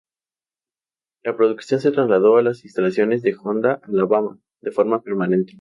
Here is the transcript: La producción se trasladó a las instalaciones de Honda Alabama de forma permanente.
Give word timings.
La 1.23 1.37
producción 1.37 1.79
se 1.79 1.91
trasladó 1.91 2.37
a 2.37 2.41
las 2.41 2.63
instalaciones 2.63 3.21
de 3.21 3.35
Honda 3.39 3.81
Alabama 3.85 4.39
de 4.61 4.71
forma 4.71 5.03
permanente. 5.03 5.49